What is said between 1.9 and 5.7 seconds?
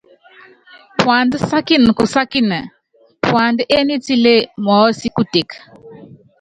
kusákíni, puandá ényítilé mɔɔ́sí kuteke.